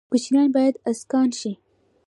کوچیان 0.11 0.47
باید 0.55 0.75
اسکان 0.91 1.29
شي 1.39 1.51